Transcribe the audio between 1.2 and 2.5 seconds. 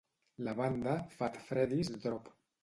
Freddy's Drop.